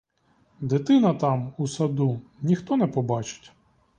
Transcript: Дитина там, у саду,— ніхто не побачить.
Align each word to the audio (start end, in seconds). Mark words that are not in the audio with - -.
Дитина 0.71 1.11
там, 1.13 1.53
у 1.57 1.67
саду,— 1.67 2.21
ніхто 2.41 2.77
не 2.77 2.87
побачить. 2.87 3.51